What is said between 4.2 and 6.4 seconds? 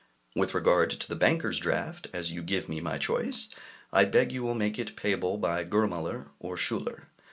you will make it payable by Germüller